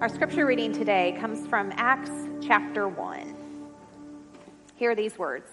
[0.00, 3.34] Our scripture reading today comes from Acts chapter 1.
[4.76, 5.50] Hear these words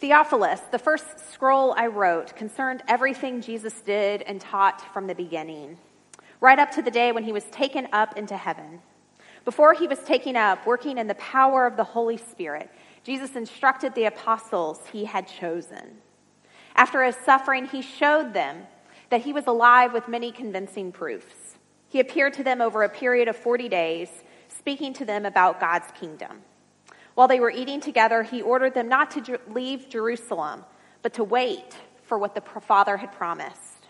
[0.00, 5.78] Theophilus, the first scroll I wrote, concerned everything Jesus did and taught from the beginning,
[6.42, 8.82] right up to the day when he was taken up into heaven.
[9.46, 12.70] Before he was taken up, working in the power of the Holy Spirit,
[13.02, 16.02] Jesus instructed the apostles he had chosen.
[16.76, 18.66] After his suffering, he showed them
[19.08, 21.56] that he was alive with many convincing proofs.
[21.90, 24.08] He appeared to them over a period of 40 days,
[24.48, 26.42] speaking to them about God's kingdom.
[27.14, 30.64] While they were eating together, he ordered them not to leave Jerusalem,
[31.02, 33.88] but to wait for what the Father had promised.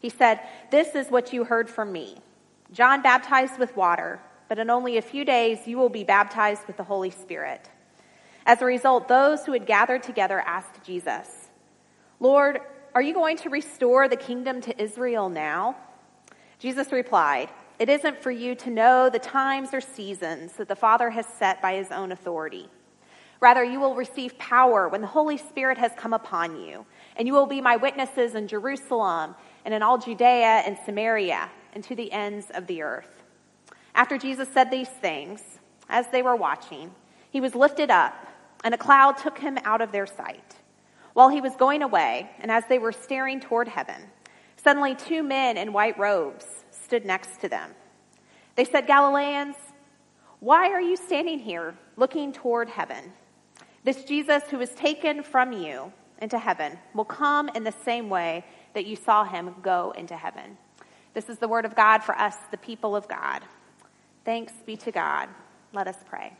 [0.00, 0.40] He said,
[0.72, 2.18] This is what you heard from me.
[2.72, 6.76] John baptized with water, but in only a few days you will be baptized with
[6.76, 7.70] the Holy Spirit.
[8.44, 11.28] As a result, those who had gathered together asked Jesus,
[12.18, 12.60] Lord,
[12.96, 15.76] are you going to restore the kingdom to Israel now?
[16.62, 17.48] Jesus replied,
[17.80, 21.60] It isn't for you to know the times or seasons that the Father has set
[21.60, 22.68] by his own authority.
[23.40, 27.34] Rather, you will receive power when the Holy Spirit has come upon you, and you
[27.34, 32.12] will be my witnesses in Jerusalem and in all Judea and Samaria and to the
[32.12, 33.24] ends of the earth.
[33.96, 35.42] After Jesus said these things,
[35.88, 36.92] as they were watching,
[37.32, 38.14] he was lifted up,
[38.62, 40.54] and a cloud took him out of their sight.
[41.14, 44.00] While he was going away, and as they were staring toward heaven,
[44.62, 47.70] Suddenly, two men in white robes stood next to them.
[48.54, 49.56] They said, Galileans,
[50.40, 53.12] why are you standing here looking toward heaven?
[53.84, 58.44] This Jesus who was taken from you into heaven will come in the same way
[58.74, 60.56] that you saw him go into heaven.
[61.14, 63.42] This is the word of God for us, the people of God.
[64.24, 65.28] Thanks be to God.
[65.72, 66.34] Let us pray.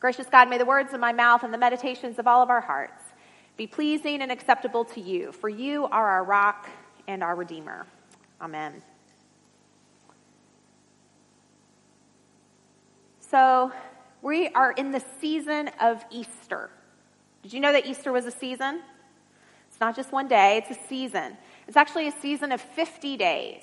[0.00, 2.60] Gracious God, may the words of my mouth and the meditations of all of our
[2.60, 3.03] hearts
[3.56, 6.68] be pleasing and acceptable to you, for you are our rock
[7.06, 7.86] and our Redeemer.
[8.40, 8.82] Amen.
[13.20, 13.72] So,
[14.22, 16.70] we are in the season of Easter.
[17.42, 18.80] Did you know that Easter was a season?
[19.68, 21.36] It's not just one day, it's a season.
[21.66, 23.62] It's actually a season of 50 days.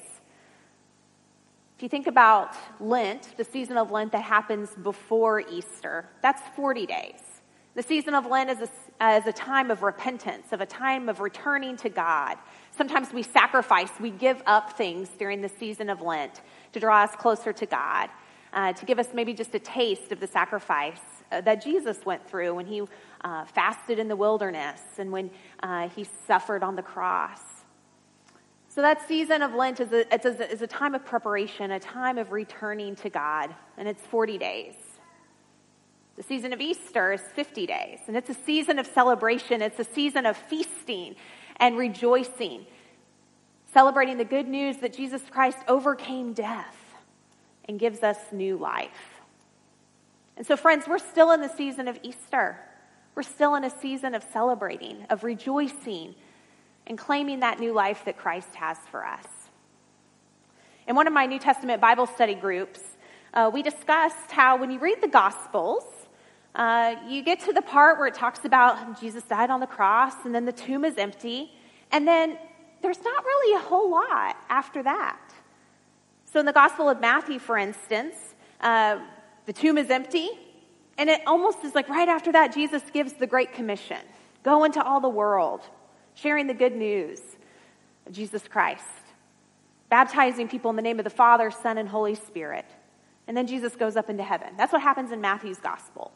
[1.78, 6.86] If you think about Lent, the season of Lent that happens before Easter, that's 40
[6.86, 7.31] days.
[7.74, 8.70] The season of Lent is
[9.02, 12.38] a, is a time of repentance, of a time of returning to God.
[12.72, 16.42] Sometimes we sacrifice, we give up things during the season of Lent
[16.74, 18.10] to draw us closer to God,
[18.52, 21.00] uh, to give us maybe just a taste of the sacrifice
[21.32, 22.82] uh, that Jesus went through when he
[23.24, 25.32] uh, fasted in the wilderness and when
[25.64, 27.40] uh, he suffered on the cross.
[28.68, 32.18] So that season of Lent is a, a, is a time of preparation, a time
[32.18, 34.76] of returning to God, and it's 40 days.
[36.22, 39.60] The season of Easter is 50 days, and it's a season of celebration.
[39.64, 41.16] It's a season of feasting
[41.58, 42.68] and rejoicing,
[43.74, 46.78] celebrating the good news that Jesus Christ overcame death
[47.68, 49.22] and gives us new life.
[50.38, 52.56] And so, friends, we're still in the season of Easter.
[53.16, 56.14] We're still in a season of celebrating, of rejoicing,
[56.86, 59.26] and claiming that new life that Christ has for us.
[60.88, 62.80] In one of my New Testament Bible study groups,
[63.34, 65.84] uh, we discussed how when you read the Gospels,
[66.54, 70.14] uh, you get to the part where it talks about Jesus died on the cross,
[70.26, 71.52] and then the tomb is empty,
[71.92, 72.38] and then
[72.82, 75.20] there's not really a whole lot after that.
[76.26, 78.16] So, in the Gospel of Matthew, for instance,
[78.60, 79.00] uh,
[79.46, 80.30] the tomb is empty,
[80.98, 84.00] and it almost is like right after that, Jesus gives the Great Commission
[84.44, 85.62] go into all the world,
[86.16, 87.20] sharing the good news
[88.08, 88.84] of Jesus Christ,
[89.90, 92.66] baptizing people in the name of the Father, Son, and Holy Spirit.
[93.28, 94.50] And then Jesus goes up into heaven.
[94.58, 96.12] That's what happens in Matthew's Gospel.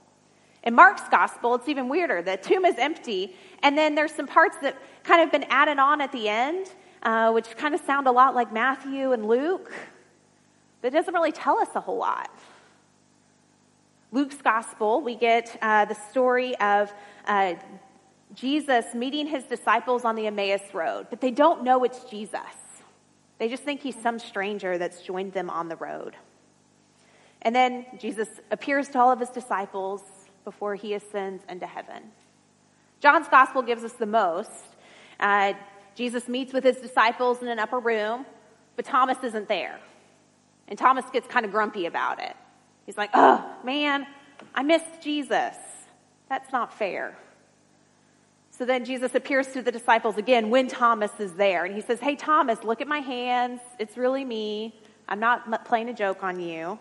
[0.66, 2.24] In Mark's gospel, it's even weirder.
[2.24, 6.02] The tomb is empty, and then there's some parts that kind of been added on
[6.02, 6.72] at the end,
[7.04, 9.72] uh, which kind of sound a lot like Matthew and Luke,
[10.82, 12.32] but it doesn't really tell us a whole lot.
[14.12, 16.92] Luke's gospel, we get uh, the story of
[17.28, 17.54] uh,
[18.34, 22.40] Jesus meeting his disciples on the Emmaus Road, but they don't know it's Jesus.
[23.38, 26.16] They just think he's some stranger that's joined them on the road.
[27.42, 30.02] And then Jesus appears to all of his disciples
[30.46, 32.04] before he ascends into heaven.
[33.02, 34.50] John's gospel gives us the most.
[35.20, 35.54] Uh,
[35.96, 38.26] Jesus meets with his disciples in an upper room,
[38.78, 39.80] but Thomas isn't there.
[40.68, 42.36] And Thomas gets kind of grumpy about it.
[42.86, 44.08] He's like, oh, man,
[44.54, 45.56] I missed Jesus.
[46.30, 47.18] That's not fair.
[48.58, 51.66] So then Jesus appears to the disciples again when Thomas is there.
[51.66, 53.60] And he says, Hey, Thomas, look at my hands.
[53.80, 54.80] It's really me.
[55.10, 56.80] I'm not playing a joke on you.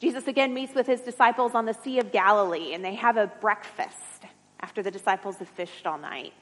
[0.00, 3.26] Jesus again meets with his disciples on the Sea of Galilee, and they have a
[3.26, 4.24] breakfast
[4.60, 6.32] after the disciples have fished all night.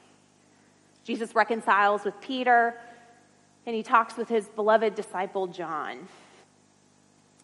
[1.03, 2.79] Jesus reconciles with Peter,
[3.65, 6.07] and he talks with his beloved disciple John.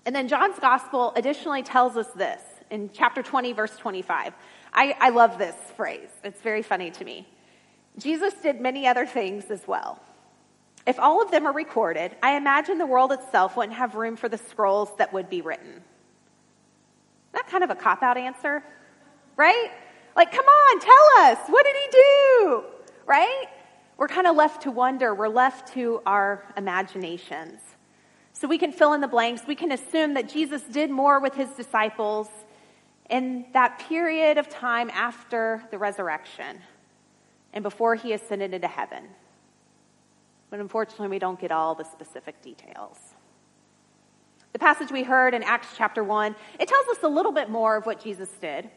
[0.05, 4.33] And then John's gospel additionally tells us this in chapter 20, verse 25.
[4.73, 7.27] I, I love this phrase, it's very funny to me.
[7.97, 9.99] Jesus did many other things as well.
[10.85, 14.27] If all of them are recorded, I imagine the world itself wouldn't have room for
[14.27, 15.83] the scrolls that would be written.
[17.33, 18.63] That kind of a cop out answer,
[19.35, 19.71] right?
[20.15, 22.63] Like, come on, tell us, what did he do?
[23.05, 23.47] Right?
[23.97, 25.13] We're kind of left to wonder.
[25.13, 27.59] We're left to our imaginations.
[28.33, 29.43] So we can fill in the blanks.
[29.47, 32.27] We can assume that Jesus did more with his disciples
[33.09, 36.59] in that period of time after the resurrection
[37.53, 39.07] and before he ascended into heaven.
[40.49, 42.97] But unfortunately, we don't get all the specific details.
[44.53, 47.75] The passage we heard in Acts chapter 1, it tells us a little bit more
[47.75, 48.69] of what Jesus did.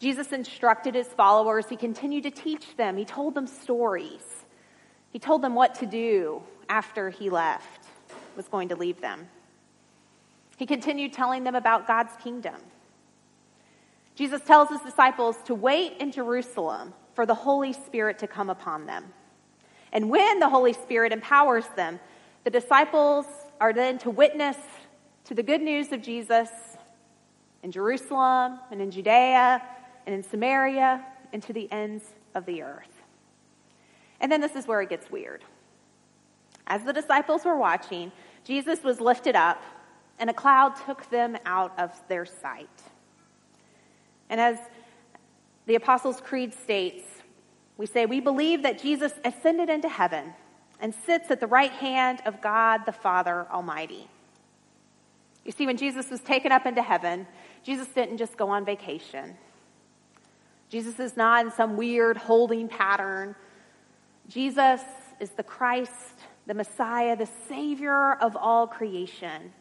[0.00, 1.68] Jesus instructed his followers.
[1.68, 2.96] He continued to teach them.
[2.96, 4.44] He told them stories.
[5.12, 7.86] He told them what to do after he left,
[8.36, 9.28] was going to leave them.
[10.56, 12.56] He continued telling them about God's kingdom.
[14.16, 18.86] Jesus tells his disciples to wait in Jerusalem for the Holy Spirit to come upon
[18.86, 19.04] them.
[19.92, 22.00] And when the Holy Spirit empowers them,
[22.42, 23.26] the disciples
[23.60, 24.56] are then to witness
[25.24, 26.50] to the good news of Jesus
[27.62, 29.62] in Jerusalem and in Judea
[30.06, 32.04] and in Samaria and to the ends
[32.34, 33.02] of the earth.
[34.20, 35.44] And then this is where it gets weird.
[36.66, 38.12] As the disciples were watching,
[38.44, 39.62] Jesus was lifted up
[40.18, 42.68] and a cloud took them out of their sight.
[44.28, 44.58] And as
[45.66, 47.04] the Apostles' Creed states,
[47.76, 50.34] we say, We believe that Jesus ascended into heaven
[50.80, 54.08] and sits at the right hand of God the Father Almighty.
[55.44, 57.26] You see, when Jesus was taken up into heaven,
[57.62, 59.36] Jesus didn't just go on vacation.
[60.68, 63.34] Jesus is not in some weird holding pattern.
[64.28, 64.80] Jesus
[65.20, 65.90] is the Christ,
[66.46, 69.52] the Messiah, the Savior of all creation.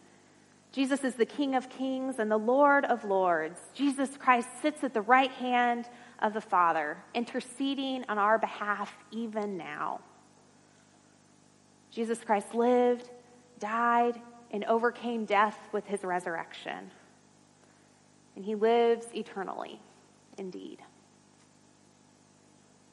[0.72, 3.60] Jesus is the King of kings and the Lord of lords.
[3.74, 5.90] Jesus Christ sits at the right hand
[6.20, 10.00] of the Father, interceding on our behalf even now.
[11.90, 13.10] Jesus Christ lived,
[13.60, 14.22] died,
[14.52, 16.92] and overcame death with his resurrection.
[18.36, 19.80] And he lives eternally,
[20.38, 20.80] indeed.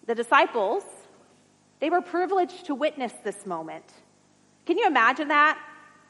[0.07, 0.85] The disciples,
[1.81, 3.85] they were privileged to witness this moment.
[4.65, 5.59] Can you imagine that?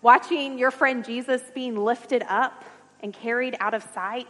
[0.03, 2.65] Watching your friend Jesus being lifted up
[3.03, 4.29] and carried out of sight.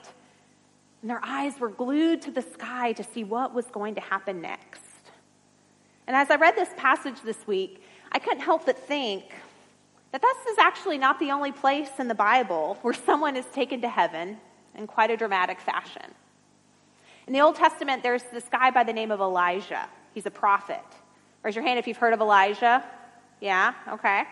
[1.03, 4.41] And their eyes were glued to the sky to see what was going to happen
[4.41, 4.81] next.
[6.07, 9.25] And as I read this passage this week, I couldn't help but think
[10.13, 13.81] that this is actually not the only place in the Bible where someone is taken
[13.83, 14.39] to heaven
[14.75, 16.15] in quite a dramatic fashion.
[17.27, 19.89] In the Old Testament, there's this guy by the name of Elijah.
[20.15, 20.85] He's a prophet.
[21.43, 22.83] Raise your hand if you've heard of Elijah.
[23.41, 24.25] Yeah, okay.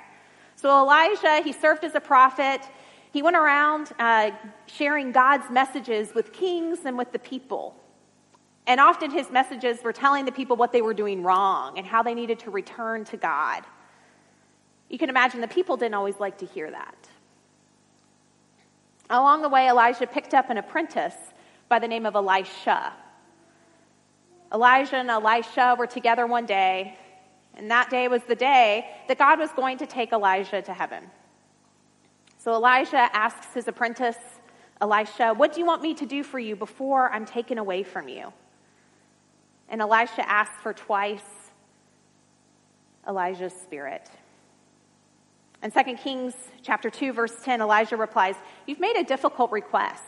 [0.56, 2.62] So, Elijah, he served as a prophet.
[3.12, 4.30] He went around uh,
[4.66, 7.76] sharing God's messages with kings and with the people.
[8.66, 12.02] And often his messages were telling the people what they were doing wrong and how
[12.02, 13.62] they needed to return to God.
[14.88, 17.08] You can imagine the people didn't always like to hear that.
[19.10, 21.14] Along the way, Elijah picked up an apprentice
[21.68, 22.92] by the name of Elisha.
[24.52, 26.96] Elijah and Elisha were together one day,
[27.54, 31.10] and that day was the day that God was going to take Elijah to heaven.
[32.38, 34.16] So Elijah asks his apprentice,
[34.80, 38.08] Elisha, What do you want me to do for you before I'm taken away from
[38.08, 38.32] you?
[39.68, 41.24] And Elisha asks for twice
[43.08, 44.08] Elijah's spirit.
[45.66, 46.32] In 2 Kings
[46.62, 50.04] chapter 2 verse 10 Elijah replies, "You've made a difficult request.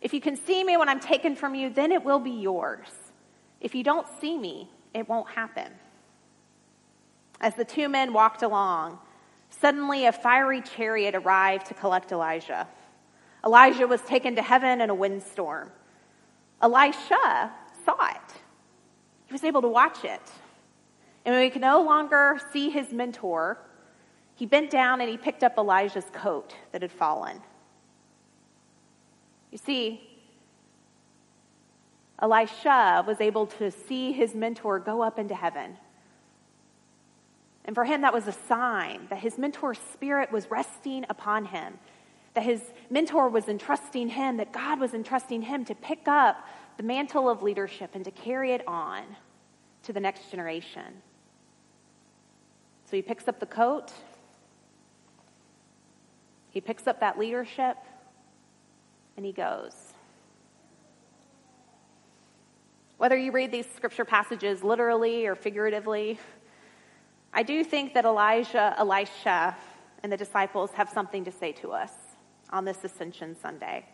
[0.00, 2.88] If you can see me when I'm taken from you, then it will be yours.
[3.60, 5.78] If you don't see me, it won't happen.
[7.38, 8.98] As the two men walked along,
[9.50, 12.66] suddenly a fiery chariot arrived to collect Elijah.
[13.44, 15.70] Elijah was taken to heaven in a windstorm.
[16.62, 17.52] Elisha
[17.84, 18.40] saw it.
[19.26, 20.32] He was able to watch it.
[21.26, 23.58] And when he could no longer see his mentor,
[24.38, 27.42] he bent down and he picked up Elijah's coat that had fallen.
[29.50, 30.00] You see,
[32.22, 35.76] Elisha was able to see his mentor go up into heaven.
[37.64, 41.76] And for him, that was a sign that his mentor's spirit was resting upon him,
[42.34, 46.84] that his mentor was entrusting him, that God was entrusting him to pick up the
[46.84, 49.02] mantle of leadership and to carry it on
[49.82, 51.02] to the next generation.
[52.84, 53.92] So he picks up the coat,
[56.58, 57.76] he picks up that leadership,
[59.16, 59.76] and he goes.
[62.96, 66.18] Whether you read these scripture passages literally or figuratively,
[67.32, 69.56] I do think that Elijah, Elisha,
[70.02, 71.92] and the disciples have something to say to us
[72.50, 73.86] on this Ascension Sunday.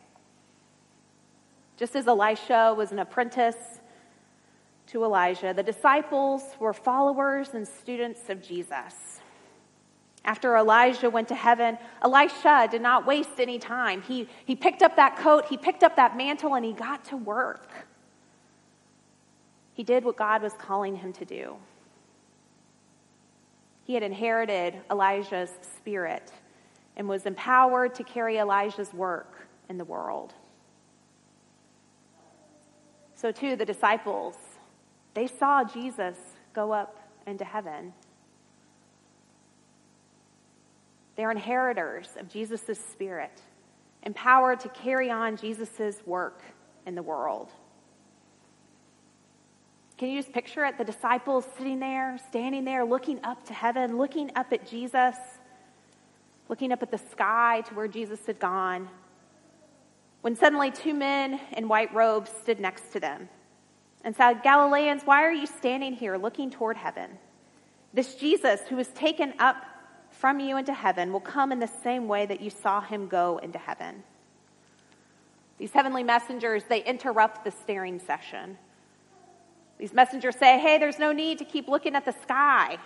[1.76, 3.82] Just as Elisha was an apprentice
[4.86, 9.20] to Elijah, the disciples were followers and students of Jesus.
[10.24, 14.00] After Elijah went to heaven, Elisha did not waste any time.
[14.00, 17.16] He, he picked up that coat, he picked up that mantle, and he got to
[17.16, 17.68] work.
[19.74, 21.56] He did what God was calling him to do.
[23.84, 26.32] He had inherited Elijah's spirit
[26.96, 30.32] and was empowered to carry Elijah's work in the world.
[33.14, 34.36] So, too, the disciples,
[35.12, 36.16] they saw Jesus
[36.54, 37.92] go up into heaven.
[41.16, 43.40] They're inheritors of Jesus' spirit,
[44.02, 46.42] empowered to carry on Jesus' work
[46.86, 47.50] in the world.
[49.96, 50.76] Can you just picture it?
[50.76, 55.14] The disciples sitting there, standing there, looking up to heaven, looking up at Jesus,
[56.48, 58.88] looking up at the sky to where Jesus had gone.
[60.22, 63.28] When suddenly two men in white robes stood next to them
[64.02, 67.10] and said, Galileans, why are you standing here looking toward heaven?
[67.92, 69.64] This Jesus who was taken up
[70.24, 73.36] from you into heaven will come in the same way that you saw him go
[73.42, 74.02] into heaven.
[75.58, 78.56] These heavenly messengers, they interrupt the staring session.
[79.76, 82.78] These messengers say, hey, there's no need to keep looking at the sky.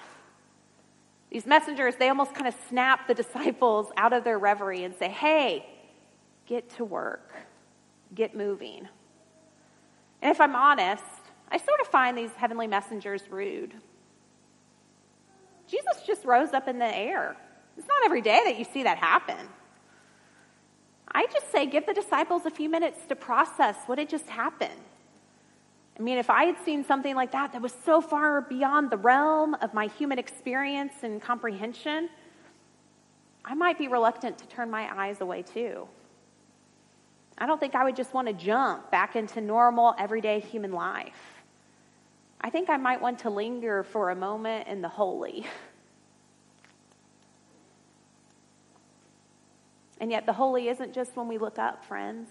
[1.31, 5.09] These messengers, they almost kind of snap the disciples out of their reverie and say,
[5.09, 5.65] hey,
[6.45, 7.31] get to work,
[8.17, 8.89] get moving.
[10.23, 11.05] And if I'm honest,
[11.53, 13.75] I sort of find these heavenly messengers rude.
[15.69, 17.37] Jesus just rose up in the air.
[17.77, 19.49] It's not every day that you see that happen.
[21.11, 24.81] I just say, give the disciples a few minutes to process what had just happened.
[25.99, 28.97] I mean, if I had seen something like that that was so far beyond the
[28.97, 32.09] realm of my human experience and comprehension,
[33.45, 35.89] I might be reluctant to turn my eyes away too.
[37.37, 41.38] I don't think I would just want to jump back into normal, everyday human life.
[42.41, 45.47] I think I might want to linger for a moment in the holy.
[50.01, 52.29] And yet, the holy isn't just when we look up, friends.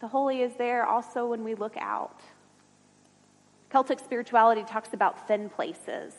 [0.00, 2.20] The holy is there also when we look out.
[3.70, 6.14] Celtic spirituality talks about thin places,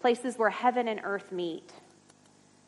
[0.00, 1.72] places where heaven and earth meet.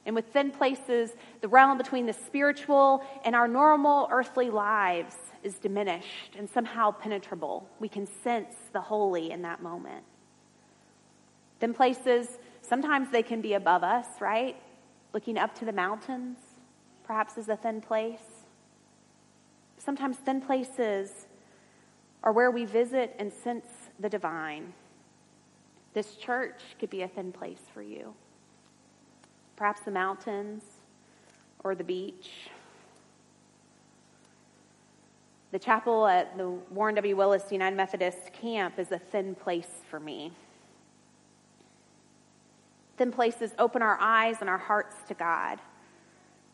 [0.04, 5.54] And with thin places, the realm between the spiritual and our normal earthly lives is
[5.54, 7.68] diminished and somehow penetrable.
[7.78, 10.04] We can sense the holy in that moment.
[11.60, 14.56] Thin places, sometimes they can be above us, right?
[15.12, 16.38] Looking up to the mountains,
[17.04, 18.42] perhaps is a thin place.
[19.78, 21.26] Sometimes thin places
[22.24, 23.66] are where we visit and sense
[23.98, 24.72] the divine.
[25.92, 28.14] This church could be a thin place for you.
[29.56, 30.62] Perhaps the mountains
[31.64, 32.30] or the beach.
[35.52, 37.14] The chapel at the Warren W.
[37.14, 40.32] Willis United Methodist Camp is a thin place for me.
[42.96, 45.58] Thin places open our eyes and our hearts to God.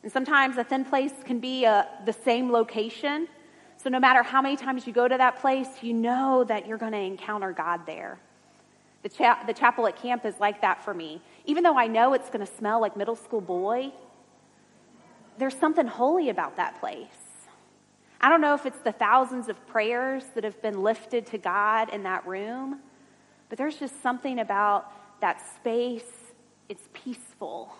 [0.02, 3.28] And sometimes a thin place can be a, uh, the same location.
[3.76, 6.78] So no matter how many times you go to that place, you know that you're
[6.78, 8.18] going to encounter God there.
[9.02, 11.22] The, cha- the chapel at camp is like that for me.
[11.44, 13.92] Even though I know it's going to smell like middle school boy,
[15.38, 17.06] there's something holy about that place.
[18.20, 21.90] I don't know if it's the thousands of prayers that have been lifted to God
[21.90, 22.80] in that room,
[23.48, 26.32] but there's just something about that space.
[26.68, 27.72] It's peaceful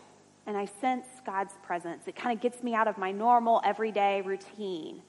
[0.48, 2.08] and I sense God's presence.
[2.08, 5.02] It kind of gets me out of my normal everyday routine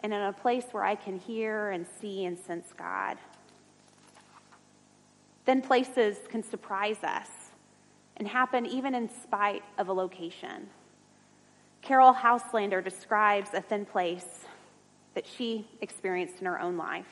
[0.00, 3.16] and in a place where I can hear and see and sense God.
[5.44, 7.28] Thin places can surprise us
[8.16, 10.68] and happen even in spite of a location.
[11.80, 14.46] Caryll Houselander describes a thin place
[15.14, 17.06] that she experienced in her own life.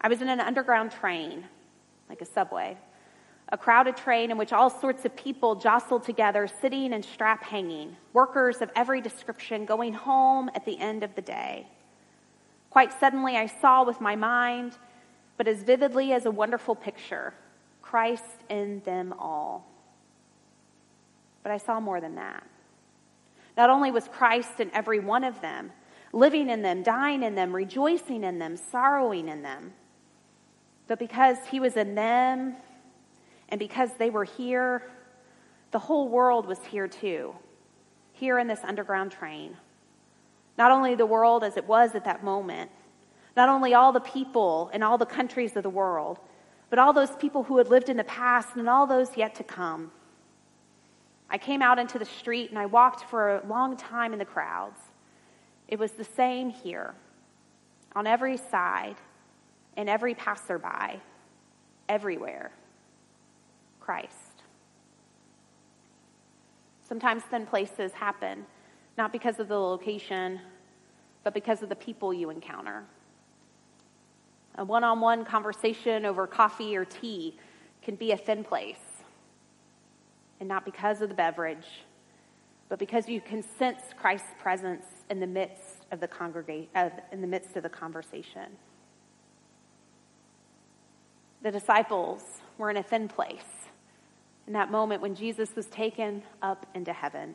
[0.00, 1.44] I was in an underground train,
[2.08, 2.76] like a subway,
[3.48, 7.96] a crowded train in which all sorts of people jostled together, sitting and strap hanging,
[8.12, 11.66] workers of every description going home at the end of the day.
[12.70, 14.76] Quite suddenly, I saw with my mind,
[15.36, 17.34] but as vividly as a wonderful picture,
[17.82, 19.66] Christ in them all.
[21.42, 22.46] But I saw more than that.
[23.56, 25.72] Not only was Christ in every one of them,
[26.12, 29.72] living in them, dying in them, rejoicing in them, sorrowing in them,
[30.86, 32.56] but because he was in them
[33.48, 34.90] and because they were here,
[35.70, 37.34] the whole world was here too,
[38.12, 39.56] here in this underground train.
[40.56, 42.70] Not only the world as it was at that moment,
[43.36, 46.18] not only all the people in all the countries of the world,
[46.70, 49.44] but all those people who had lived in the past and all those yet to
[49.44, 49.90] come.
[51.30, 54.24] I came out into the street and I walked for a long time in the
[54.24, 54.80] crowds.
[55.68, 56.94] It was the same here,
[57.96, 58.96] on every side,
[59.76, 61.00] in every passerby,
[61.88, 62.52] everywhere.
[63.80, 64.42] Christ.
[66.88, 68.46] Sometimes thin places happen,
[68.96, 70.40] not because of the location,
[71.22, 72.84] but because of the people you encounter.
[74.56, 77.36] A one on one conversation over coffee or tea
[77.82, 78.76] can be a thin place.
[80.40, 81.66] And not because of the beverage,
[82.68, 86.08] but because you can sense Christ's presence in the midst of the
[87.12, 88.56] in the midst of the conversation.
[91.42, 92.22] The disciples
[92.56, 93.68] were in a thin place
[94.46, 97.34] in that moment when Jesus was taken up into heaven.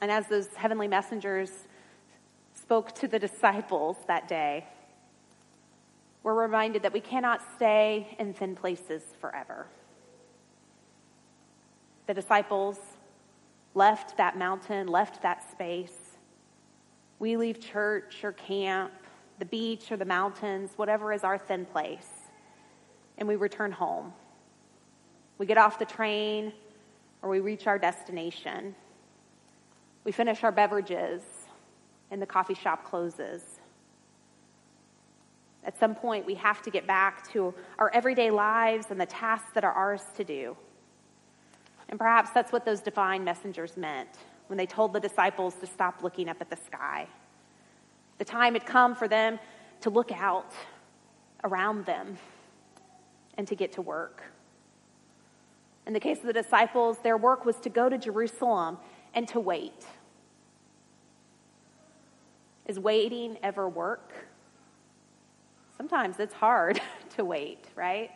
[0.00, 1.50] And as those heavenly messengers
[2.54, 4.66] spoke to the disciples that day,
[6.26, 9.68] we're reminded that we cannot stay in thin places forever.
[12.08, 12.78] The disciples
[13.74, 16.16] left that mountain, left that space.
[17.20, 18.92] We leave church or camp,
[19.38, 22.08] the beach or the mountains, whatever is our thin place,
[23.18, 24.12] and we return home.
[25.38, 26.52] We get off the train
[27.22, 28.74] or we reach our destination.
[30.02, 31.22] We finish our beverages
[32.10, 33.60] and the coffee shop closes.
[35.66, 39.50] At some point, we have to get back to our everyday lives and the tasks
[39.54, 40.56] that are ours to do.
[41.88, 44.08] And perhaps that's what those divine messengers meant
[44.46, 47.08] when they told the disciples to stop looking up at the sky.
[48.18, 49.40] The time had come for them
[49.80, 50.52] to look out
[51.42, 52.16] around them
[53.36, 54.22] and to get to work.
[55.84, 58.78] In the case of the disciples, their work was to go to Jerusalem
[59.14, 59.84] and to wait.
[62.66, 64.12] Is waiting ever work?
[65.76, 66.80] Sometimes it's hard
[67.16, 68.10] to wait, right?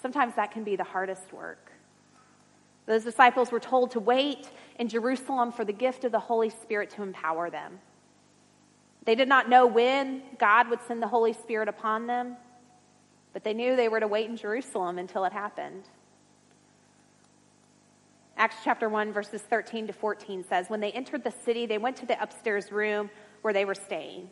[0.00, 1.72] Sometimes that can be the hardest work.
[2.86, 6.90] Those disciples were told to wait in Jerusalem for the gift of the Holy Spirit
[6.90, 7.78] to empower them.
[9.04, 12.36] They did not know when God would send the Holy Spirit upon them,
[13.32, 15.84] but they knew they were to wait in Jerusalem until it happened.
[18.36, 21.96] Acts chapter 1, verses 13 to 14 says, When they entered the city, they went
[21.98, 23.08] to the upstairs room
[23.42, 24.28] where they were staying.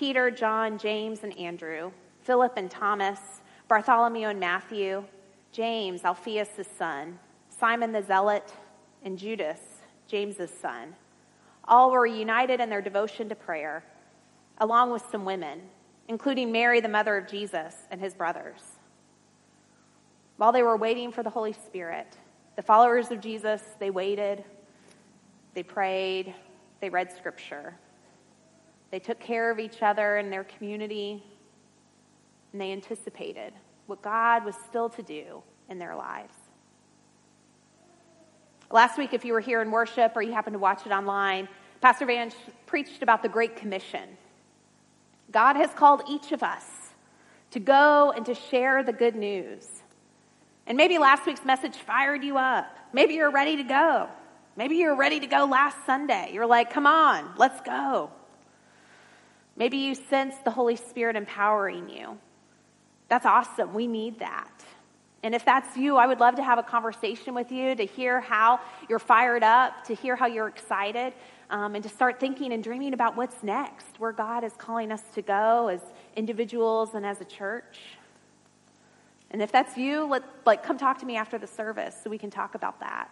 [0.00, 3.20] Peter, John, James, and Andrew, Philip and Thomas,
[3.68, 5.04] Bartholomew and Matthew,
[5.52, 7.18] James, Alphaeus' son,
[7.50, 8.50] Simon the Zealot,
[9.04, 9.60] and Judas,
[10.08, 10.94] James's son.
[11.66, 13.84] All were united in their devotion to prayer,
[14.56, 15.60] along with some women,
[16.08, 18.62] including Mary, the mother of Jesus, and his brothers.
[20.38, 22.16] While they were waiting for the Holy Spirit,
[22.56, 24.44] the followers of Jesus, they waited,
[25.52, 26.34] they prayed,
[26.80, 27.74] they read scripture.
[28.90, 31.22] They took care of each other and their community,
[32.52, 33.52] and they anticipated
[33.86, 36.34] what God was still to do in their lives.
[38.72, 41.48] Last week, if you were here in worship or you happened to watch it online,
[41.80, 42.30] Pastor Van
[42.66, 44.16] preached about the Great Commission.
[45.32, 46.64] God has called each of us
[47.50, 49.66] to go and to share the good news.
[50.66, 52.66] And maybe last week's message fired you up.
[52.92, 54.08] Maybe you're ready to go.
[54.56, 56.30] Maybe you're ready to go last Sunday.
[56.32, 58.10] You're like, come on, let's go.
[59.56, 62.18] Maybe you sense the Holy Spirit empowering you.
[63.08, 63.74] That's awesome.
[63.74, 64.64] We need that.
[65.22, 68.20] And if that's you, I would love to have a conversation with you to hear
[68.20, 71.12] how you're fired up, to hear how you're excited,
[71.50, 75.02] um, and to start thinking and dreaming about what's next, where God is calling us
[75.14, 75.80] to go as
[76.16, 77.80] individuals and as a church.
[79.30, 82.18] And if that's you, let, like, come talk to me after the service so we
[82.18, 83.10] can talk about that.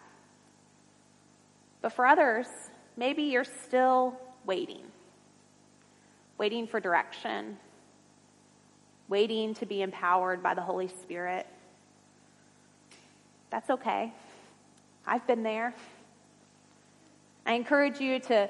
[1.83, 2.47] But for others,
[2.97, 4.85] maybe you're still waiting
[6.39, 7.57] waiting for direction,
[9.09, 11.47] waiting to be empowered by the Holy Spirit.
[13.51, 14.13] That's okay.
[15.07, 15.75] I've been there.
[17.45, 18.49] I encourage you to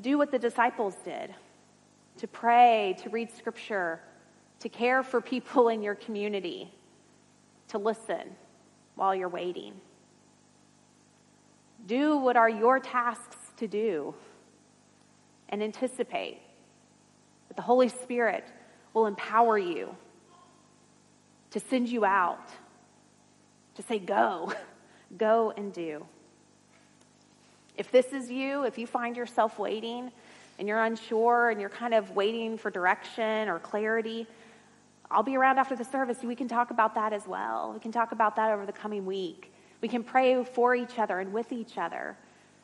[0.00, 1.34] do what the disciples did
[2.18, 3.98] to pray, to read scripture,
[4.60, 6.70] to care for people in your community,
[7.68, 8.36] to listen
[8.94, 9.72] while you're waiting.
[11.86, 14.14] Do what are your tasks to do
[15.48, 16.40] and anticipate
[17.56, 18.44] the Holy Spirit
[18.94, 19.94] will empower you
[21.50, 22.48] to send you out,
[23.74, 24.52] to say, go,
[25.18, 26.06] go and do.
[27.76, 30.10] If this is you, if you find yourself waiting
[30.58, 34.26] and you're unsure and you're kind of waiting for direction or clarity,
[35.10, 36.18] I'll be around after the service.
[36.22, 37.72] We can talk about that as well.
[37.74, 39.52] We can talk about that over the coming week.
[39.80, 42.16] We can pray for each other and with each other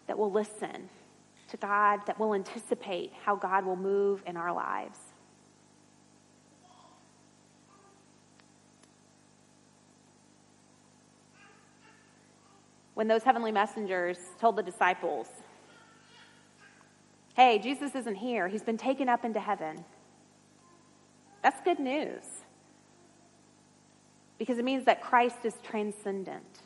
[0.07, 0.89] that we'll listen
[1.49, 4.99] to God, that will anticipate how God will move in our lives.
[12.95, 15.29] When those heavenly messengers told the disciples,
[17.35, 19.85] Hey, Jesus isn't here, he's been taken up into heaven.
[21.43, 22.25] That's good news
[24.39, 26.63] because it means that Christ is transcendent.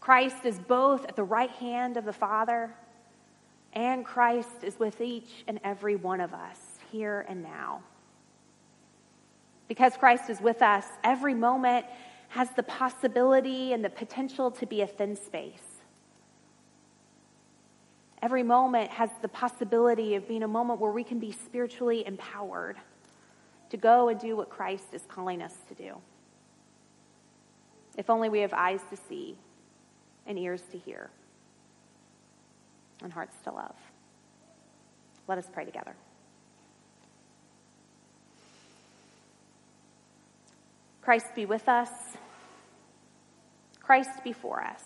[0.00, 2.74] Christ is both at the right hand of the Father,
[3.72, 6.58] and Christ is with each and every one of us
[6.90, 7.82] here and now.
[9.68, 11.86] Because Christ is with us, every moment
[12.28, 15.62] has the possibility and the potential to be a thin space.
[18.20, 22.76] Every moment has the possibility of being a moment where we can be spiritually empowered
[23.70, 25.96] to go and do what Christ is calling us to do.
[27.96, 29.36] If only we have eyes to see
[30.26, 31.10] and ears to hear
[33.02, 33.74] and hearts to love.
[35.28, 35.94] Let us pray together.
[41.00, 41.90] Christ be with us.
[43.80, 44.82] Christ before us.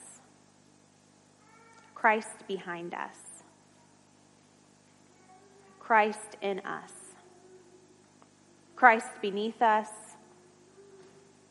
[1.94, 3.16] Christ behind us.
[5.78, 6.92] Christ in us.
[8.74, 9.88] Christ beneath us.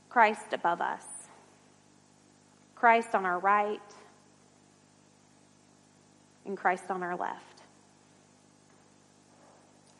[0.09, 1.03] Christ above us.
[2.75, 3.79] Christ on our right,
[6.45, 7.61] and Christ on our left.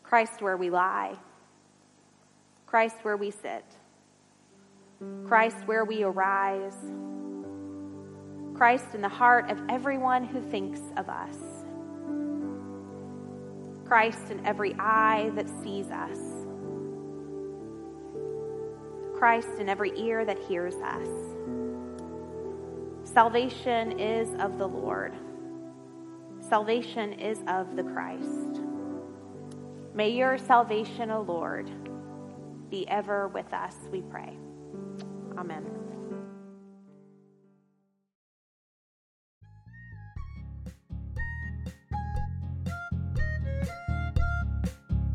[0.04, 1.16] Christ where we lie,
[2.66, 3.66] Christ where we sit,
[5.26, 6.78] Christ where we arise,
[8.54, 11.36] Christ in the heart of everyone who thinks of us,
[13.86, 16.20] Christ in every eye that sees us,
[19.18, 21.08] Christ in every ear that hears us.
[23.06, 25.14] Salvation is of the Lord.
[26.48, 28.62] Salvation is of the Christ.
[29.96, 31.72] May your salvation, O Lord,
[32.70, 34.38] be ever with us, we pray.
[35.40, 35.66] Amen.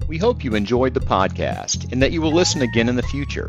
[0.09, 3.49] We hope you enjoyed the podcast and that you will listen again in the future.